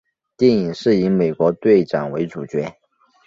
[0.35, 2.75] 电影是以美国队长为主角。